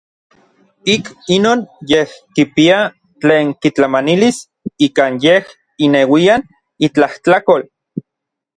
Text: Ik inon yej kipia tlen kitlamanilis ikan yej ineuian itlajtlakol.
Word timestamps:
Ik 0.93 1.03
inon 1.35 1.59
yej 1.91 2.09
kipia 2.35 2.79
tlen 3.21 3.47
kitlamanilis 3.61 4.37
ikan 4.87 5.13
yej 5.25 5.43
ineuian 5.85 6.41
itlajtlakol. 6.85 7.61